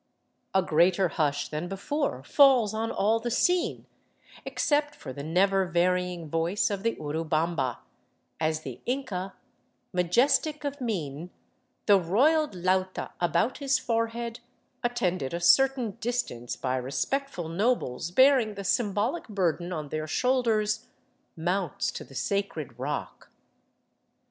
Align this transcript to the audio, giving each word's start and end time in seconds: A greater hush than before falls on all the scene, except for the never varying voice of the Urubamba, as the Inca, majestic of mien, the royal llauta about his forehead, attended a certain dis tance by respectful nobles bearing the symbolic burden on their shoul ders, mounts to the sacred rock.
A 0.55 0.63
greater 0.63 1.09
hush 1.09 1.49
than 1.49 1.67
before 1.67 2.23
falls 2.23 2.73
on 2.73 2.89
all 2.89 3.19
the 3.19 3.29
scene, 3.29 3.85
except 4.45 4.95
for 4.95 5.13
the 5.13 5.21
never 5.21 5.67
varying 5.67 6.27
voice 6.27 6.71
of 6.71 6.81
the 6.81 6.95
Urubamba, 6.95 7.77
as 8.39 8.61
the 8.61 8.81
Inca, 8.87 9.35
majestic 9.93 10.63
of 10.63 10.81
mien, 10.81 11.29
the 11.85 11.99
royal 11.99 12.47
llauta 12.47 13.11
about 13.19 13.59
his 13.59 13.77
forehead, 13.77 14.39
attended 14.83 15.35
a 15.35 15.39
certain 15.39 15.91
dis 15.99 16.23
tance 16.23 16.55
by 16.55 16.77
respectful 16.77 17.47
nobles 17.47 18.09
bearing 18.09 18.55
the 18.55 18.63
symbolic 18.63 19.27
burden 19.27 19.71
on 19.71 19.89
their 19.89 20.07
shoul 20.07 20.41
ders, 20.41 20.87
mounts 21.37 21.91
to 21.91 22.03
the 22.03 22.15
sacred 22.15 22.79
rock. 22.79 23.29